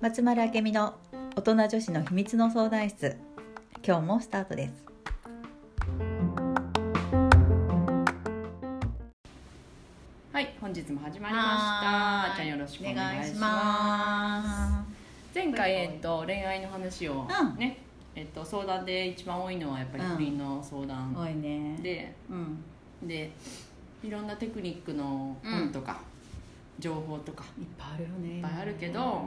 [0.00, 0.94] 松丸明美の
[1.34, 3.16] 大人女子の秘密の相談室。
[3.84, 4.86] 今日もスタートです。
[10.32, 12.36] はい、本日も始まりました。
[12.36, 13.40] じゃあよろしくお願いします。
[13.40, 14.86] ま
[15.34, 17.58] 前回えっと恋愛の話をうん。
[17.58, 17.78] ね、
[18.14, 21.76] えっと相談で一番多いのはやっぱり不倫の相す談多いね。
[21.82, 22.62] で、うん。
[23.02, 23.32] で
[24.02, 26.00] いろんなテクニックの本とか、
[26.78, 28.36] 情報とかいっぱいあるよね。
[28.36, 29.22] いっぱいあるけど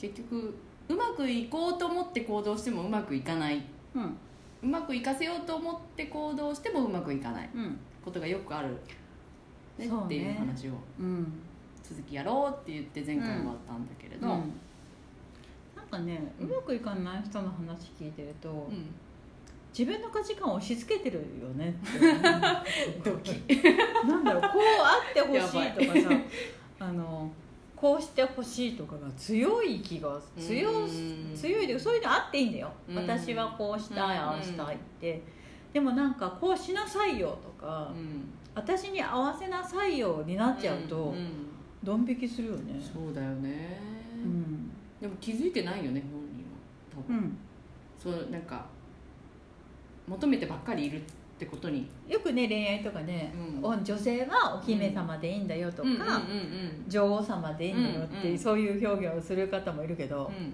[0.00, 0.54] 結局
[0.88, 3.62] うまくいこうと思って行動してもうまくいかない。
[3.94, 4.16] うん。
[4.62, 7.50] うまくいかせようと思って行動してもうまくいかない。
[7.54, 7.78] うん。
[8.04, 8.68] ことがよくある、
[9.78, 11.32] ねねっていう話をうん。
[11.82, 14.40] 続きやろうって言って前回終わったんだけれど、なん
[15.90, 18.86] かねうまくいかない人の話聞いてると、うん
[19.76, 21.74] 自分の価値観を押し付けてるよね。
[23.04, 23.42] ドキ。
[24.06, 24.50] なんだろうこう
[24.82, 26.10] あってほしいとかさ
[26.80, 27.30] あの
[27.76, 31.32] こうしてほしいとかが強い気が強うん。
[31.34, 32.96] 強いでそういうのあっていいんだよ、うん。
[32.96, 34.22] 私はこうしたいうん。
[34.22, 35.22] ああしたいって。
[35.72, 38.28] でもなんかこうしなさいよとか、うん。
[38.54, 41.14] 私に合わせなさいよになっちゃうと、
[41.82, 42.80] ドン引きするよね。
[42.80, 43.80] そうだよね、
[44.16, 44.70] うん。
[45.00, 47.02] でも気づいてないよね本人は。
[47.04, 47.38] 多分、うん。
[47.96, 48.66] そうなんか
[50.10, 51.02] 求めてばっかりいるっ
[51.38, 51.88] てことに。
[52.08, 53.64] よくね恋愛とかね、うん。
[53.64, 55.88] お女性はお姫様でいいんだよとか、
[56.88, 60.52] 女王様でいいんだよってそういう表現をする方もいるけど、うん。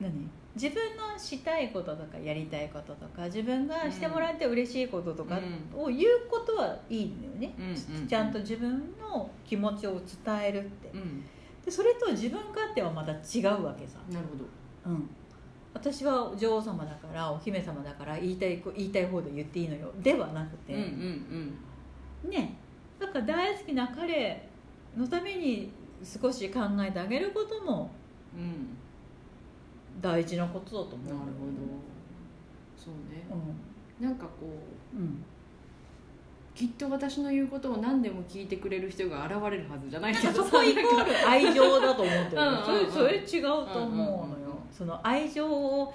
[0.00, 0.28] 何？
[0.54, 5.40] 自分のしたいこととかやりたいこととか自分がしてもらって嬉しいこととか
[5.74, 7.54] を言うことはいいんだよね、
[8.06, 10.90] ちゃんと自分の気持ちを伝えるって。
[10.92, 11.24] うん。
[11.64, 14.92] でそれと自分勝手はまた違うわけさ、なるほど。
[14.92, 15.08] うん、
[15.74, 19.90] 私は女王様だからお姫様だから言いたいこ言いたい方で言っていいのよ。
[20.02, 20.80] ではなくて、うん
[22.24, 22.56] うんね
[23.00, 24.48] だから大好きな彼
[24.96, 25.72] のために
[26.04, 27.90] 少し考えてあげることも
[28.34, 28.40] うん。
[28.40, 28.78] うん
[30.00, 31.06] 大事なことだと思う。
[31.06, 31.22] なるほど。
[32.76, 33.24] そうね。
[34.00, 34.30] うなんかこ
[34.94, 35.24] うんうん。
[36.54, 40.42] きっと私の言うことを何でも聞いてくれる人が現れるはずじゃないなんけど。
[40.42, 42.42] かそこイコール愛情だと思ってる。
[42.42, 42.64] うんうんうん。
[42.64, 45.94] それそれ違うと思うのうんうんうんよその愛情を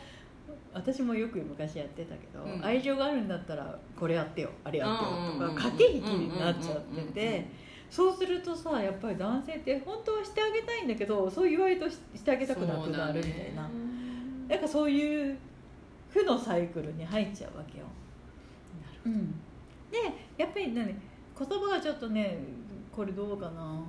[0.74, 2.64] 私もよく昔やってたけど、うん。
[2.64, 7.68] 愛情があるんだったらこれやってよあれやってよとか駆け引きになっちゃってて。
[7.90, 13.70] そうするとさやっぱり男性って本当はしてあげたいんだけどそう言われるとししてあげたくなくなるみたいな。
[14.50, 15.38] なんかそういう
[16.10, 17.86] 負のサイクルに入っちゃうわけよ、
[19.06, 19.32] うん、
[19.92, 19.98] で
[20.38, 20.98] やっぱりね
[21.38, 22.40] 言葉がちょっとね
[22.92, 23.82] これどうかな。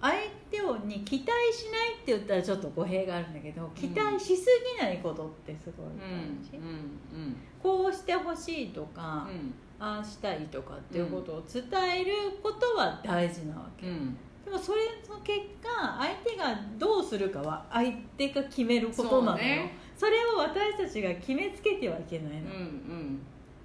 [0.00, 0.14] 相
[0.54, 4.46] 手をに期待しないって言ったらちょっと語弊があるんだけど期待しす
[4.78, 7.36] ぎないことってすごいうん大事、うん。
[7.62, 9.54] こうしてほしいとか、うん。
[9.78, 11.64] ああしたいとかっていうことを伝
[12.02, 14.16] えることは大事なわけ、うん。
[14.44, 19.38] でもそれの結果相手がどうするかは相手が決めることなのよ。
[19.38, 19.76] そうね。
[19.96, 23.20] それを私たちが決めつけてはいけないの、うんうん。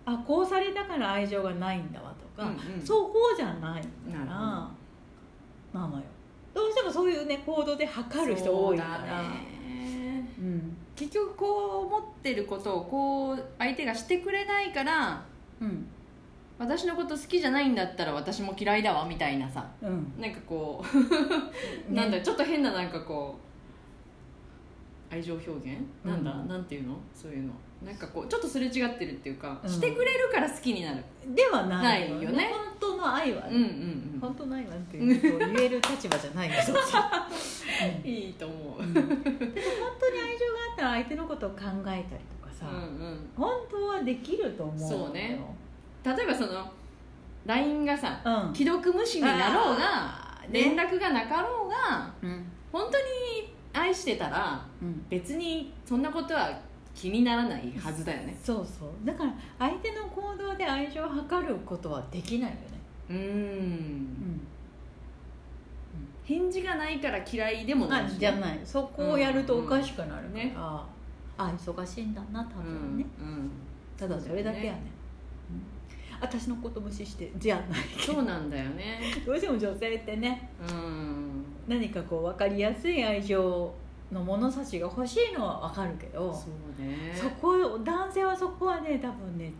[0.05, 2.85] あこうされたから愛情がないんだわとか、うんうん。
[2.85, 4.71] そうこうじゃないからな
[5.73, 6.03] なのよ
[6.53, 10.25] どうしてもそういうね行動で測る人多いからね。
[10.39, 10.77] うん。
[10.95, 15.23] 結局こう思ってることをこう相手がしてくれないから
[15.61, 15.87] うん。
[16.57, 19.65] 私のこと好きじゃないんだったら私も嫌いだわみたいなさ。
[19.81, 20.13] うん。
[20.19, 20.97] なんかこう、
[21.93, 22.01] ね。
[22.01, 23.37] なんだちょっと変ななんかこ
[25.11, 25.79] う愛情表現？
[26.03, 26.47] なんだ、うん。
[26.49, 26.95] なんていうの？
[27.13, 27.53] そういうの
[27.85, 29.69] なんかこうちょっとすれ違ってるっていうか、うん。
[29.69, 31.03] してくれるから好きになる。
[31.33, 32.51] ではないないよね。
[32.79, 37.01] 本当の愛はね、うんうん本当の愛はっていうことを言える立場じゃないよそうそう
[38.03, 38.09] うん。
[38.09, 38.93] いいと思う、うん。
[38.93, 42.03] でも本当に愛情があったら相手のことを考えたり
[42.41, 42.77] とかさ、うんう
[43.11, 43.29] ん。
[43.37, 45.05] 本当はできると思うのよ。
[45.05, 45.39] そうね。
[46.03, 46.69] 例えばその
[47.45, 48.53] LINE がさうん。
[48.53, 52.45] 既読無視になろうがあー連ね絡がなかろうがうん。
[52.73, 55.05] 本当に愛してたらうん。
[55.09, 56.59] 別にそんなことは
[56.99, 58.37] 気にならないはずだよね。
[58.43, 58.89] そうそう。
[59.05, 62.61] だから相手の行動で愛情を測ることはできないよね。
[63.09, 63.19] うーん。
[63.19, 64.41] うん。
[66.25, 68.59] 返事がないから嫌いでもないしあじゃない。
[68.65, 70.33] そこをやるとおかしくなるから、うん。
[70.33, 70.87] ねあ
[71.37, 73.05] 忙しいんだな多う分ね、ん。
[73.05, 73.51] うん。
[73.97, 74.81] ただそれだけやね。
[75.49, 76.19] うん。
[76.19, 77.65] 私のこと無視してじゃない
[77.97, 78.99] そうなんだよね。
[79.25, 80.49] どうしても女性ってね。
[80.69, 81.45] うん。
[81.65, 83.73] 何かこう分かりやすい愛情
[84.11, 87.13] の物差しが欲しいのは分かるけどそうね。
[87.15, 89.53] そこ男性はそこはね多分ね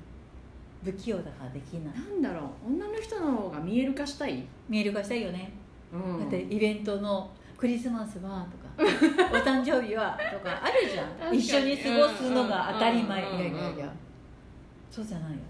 [0.84, 1.94] 不器用だからできない。
[1.94, 2.74] なんだろう。
[2.74, 5.52] 女の人の方が見える化したい、見える化したいよね、
[5.92, 6.20] うん。
[6.20, 11.36] だってイベントのクリスマスはとか お誕生日はとかあるじゃん。
[11.36, 13.22] 一緒に過ごすのが当たり前。
[13.22, 13.44] いうんうんうん。
[13.44, 13.94] やいやいや。
[14.90, 15.44] そうじゃないよね。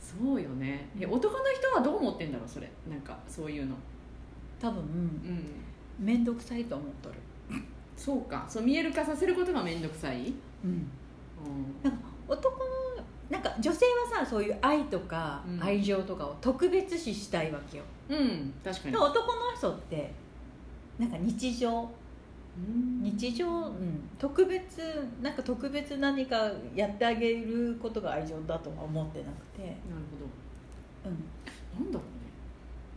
[0.00, 0.88] そそうよね。
[1.00, 2.70] 男の人はどう思ってんだろうそれ。
[2.88, 3.74] なんかそういうの。
[4.60, 5.64] 多分うん。
[5.98, 7.14] 面倒くさいと思っとる
[7.96, 8.46] そうか。
[8.48, 10.32] そう見える化させることが面倒くさい、
[10.64, 10.70] うん。
[10.70, 10.88] うん。
[11.82, 11.98] なんか
[12.28, 12.64] 男の
[13.30, 15.62] なんか女性はさそういう愛とかうん。
[15.62, 18.96] 愛情とかを特別視したいわけよ、うん、確かに。
[18.96, 20.12] 男の人って
[20.98, 21.88] なんか日常。
[22.56, 23.02] うん。
[23.02, 24.80] 日常、うん、特別
[25.20, 29.74] なんか特別何かやってあげることが愛情だとは思ってなくて、なる
[31.06, 32.23] うん、ほどなんだろうね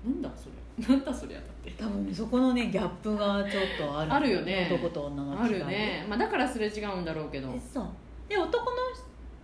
[0.08, 0.56] なんだそれ。
[0.88, 1.72] なんだそりゃだって。
[1.72, 4.14] 多分そこのねギャップがちょっとある。
[4.14, 4.70] あるよね。
[4.72, 7.50] 男と女の違いあるね、まあ、だからすれ違うんだろうけど。
[7.50, 7.82] えそ。
[7.82, 7.88] う
[8.30, 8.78] で男の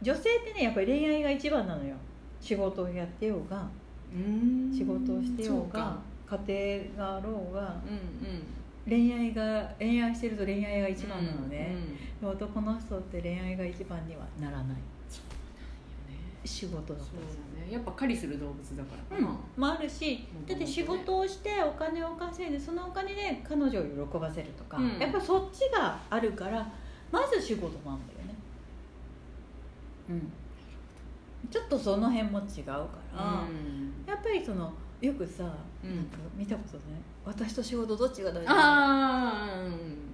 [0.02, 1.96] 女性ってねやっぱり恋愛が一番なのよ。
[2.40, 3.68] 仕事をやってようが
[4.14, 4.72] うん。
[4.74, 5.98] 仕事をしてよそうか。
[6.28, 8.44] が家庭があろうがうんうん。
[8.86, 11.58] 恋愛が恋愛してると恋愛が一番なので
[12.22, 14.78] うん、うんで男の人って恋愛が一番にはならない。
[15.10, 15.33] そう
[16.46, 17.20] 仕事だとそう
[17.58, 17.72] だね。
[17.72, 19.26] やっぱ狩りする動物だからうん。
[19.58, 25.00] もあるしうんだって仕事をしてお金を稼いでそのお金で彼女を喜ばせるとか、うん。
[25.00, 26.72] やっぱそっちがあるから
[27.12, 28.36] まず仕事なんだよね。
[30.10, 30.32] うん。
[31.50, 33.94] ちょっとその辺も違うから、うん。
[34.08, 35.44] やっぱりそのよくさ、
[35.84, 35.96] うん。
[35.96, 38.48] なんか見たことね私と仕事どっちが大事？
[38.50, 38.54] あ
[39.56, 40.14] あ、うん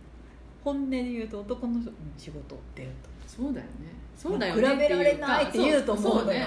[0.63, 1.79] 本音で言うと男の
[2.17, 3.09] 仕事って言うと。
[3.27, 3.99] そうだよね。
[4.19, 6.45] そうだよね比べられないって言うと思うのよ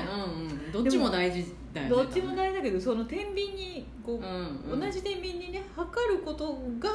[0.70, 6.90] どっちも大事だよねどっちも大事だけどその天秤にこう、うんうん、同じ天秤にね測ることが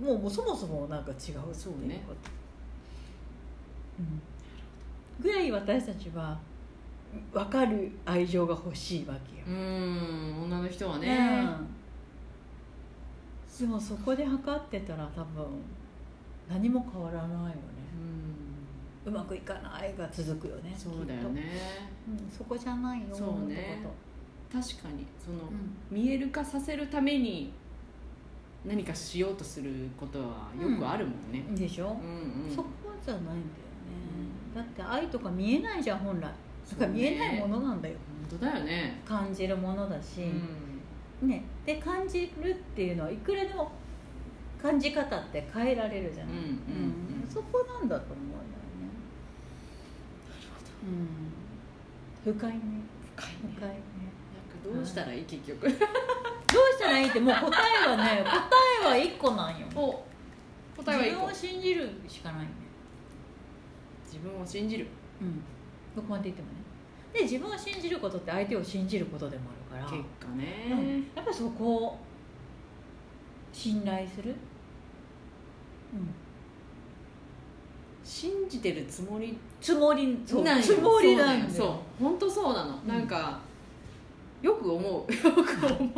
[0.00, 1.16] もうもうそもそもなんか違う
[1.52, 2.02] そうね。
[3.98, 4.22] うん、
[5.22, 6.38] ぐらい私たちは
[7.32, 10.42] 分かる愛情が欲しいわけよ、うん。
[10.44, 11.46] 女の人はね、
[13.60, 15.44] うん、でもそこで測ってたら多分
[16.48, 17.52] 何も変わらないよね。
[19.06, 19.12] うん。
[19.12, 21.42] うまくいかないが続くよねそうだよね。
[22.08, 23.54] うん、そこじゃないよそうね。
[23.54, 23.92] ってこ
[24.52, 26.02] 確かにその、と、うん。
[26.02, 27.52] 見える化させるために
[28.64, 32.54] 何かしようとすることはよくあるもんね、でしょ、うんうん。
[32.54, 32.68] そこ
[33.04, 33.42] じゃないんだよね、
[34.54, 36.30] だって愛とか見えないじゃん本来。
[36.70, 37.96] だから見えないものなんだよ。
[38.30, 40.22] 本当だよね、感じるものだし、
[41.22, 41.28] うん。
[41.28, 43.70] ね、で感じるっていうのはいくらでも
[44.64, 47.28] 感じ方って変えられるじゃない、うんうんうん。
[47.28, 48.40] そこなんだと思うんだよ
[48.80, 48.88] ね、
[52.24, 52.60] うん、深いね。
[53.14, 53.36] 深いね。
[53.56, 53.74] 深いね。
[54.64, 55.68] なんかどうしたらいい結局。
[55.68, 58.30] どうしたらいいってもう答えはね 答
[58.82, 59.66] えは1個なんよ。
[59.74, 60.02] お。
[60.82, 62.48] 答えは自分を信じるしかないね。
[64.06, 64.86] 自分を信じる。
[65.20, 65.42] うん。
[65.94, 66.54] どこまで言ってもね。
[67.12, 69.98] で自分を信じることって相手を信じることでもあるから。
[69.98, 71.98] 結果ね、うんやっぱそこを
[73.52, 74.36] 信頼する、うん、
[78.04, 80.52] 信じてるつもりつもりつも
[81.00, 81.50] りなんだよ。
[81.50, 82.88] そう本当そうなの、うん。
[82.88, 83.40] なんか
[84.42, 85.12] よく思う。
[85.12, 85.92] よく思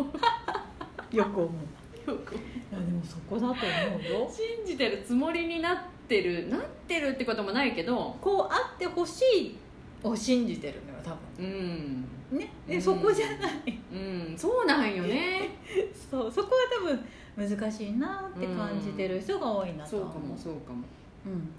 [1.12, 1.16] う。
[1.16, 2.10] よく思う。
[2.10, 2.46] よく思う。
[2.70, 4.30] いやでもそこだと思うよ。
[4.30, 5.76] 信じてるつもりになっ
[6.08, 6.48] てる。
[6.48, 9.58] なってるってこともないけどこうあってほしい。
[10.04, 12.04] を信じてるのよ多うん。
[12.30, 12.52] 分ね。
[12.68, 12.82] で、うん。
[12.82, 13.80] そこじゃない。
[13.92, 14.34] うん。
[14.38, 15.50] そうなんよね。
[16.10, 17.04] そうそこは多分
[17.36, 20.82] 難しいなって感じてる人が多いなとそうかもそうかも。
[21.26, 21.50] うん、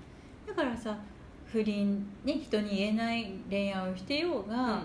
[0.48, 0.98] だからさ
[1.46, 4.82] 不倫ね人に言えない恋愛をしてようが、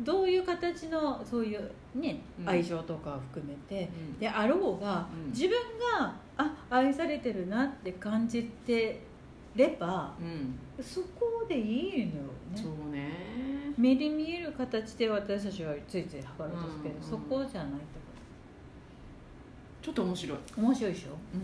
[0.00, 2.48] どういう形のそういうね、うん。
[2.48, 4.18] 愛情とかを含めてうん。
[4.18, 5.30] であろうが、うん。
[5.30, 5.56] 自分
[5.98, 9.00] があ愛されてるなって感じて
[9.54, 10.26] ればうん。
[10.26, 12.56] うんそこでいいのよね。
[12.56, 13.10] そうね。
[13.76, 17.99] 目に見える形で私たちはついつい測ろうとするけど、うんそこじゃないってこ
[19.82, 21.10] ちょっと面白い、と面白いでしょ？
[21.34, 21.40] うん、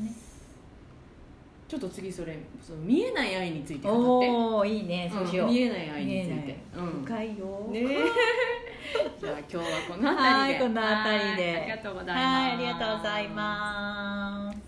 [0.00, 0.06] うん。
[0.06, 0.12] ね。
[1.68, 4.28] ちょっと次それその見えない愛について語って。
[4.28, 5.10] おおいいね。
[5.12, 7.04] そうしよう、ん見えない愛について、うん。
[7.04, 7.86] 深いよ、ね。
[9.20, 10.24] じゃあ今日はこの辺りで。
[10.26, 11.52] はいこの辺りで。
[11.52, 14.60] はいありがとうございますはいありがとうございます。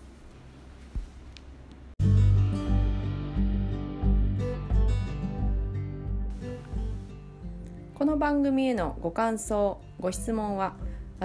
[7.95, 10.73] この番組へのご感想ご質問は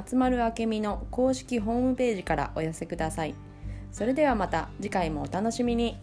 [0.06, 3.34] 集まるあけみの公式ホームページからお寄せください。
[3.90, 5.96] それではまた次回もお楽しみに。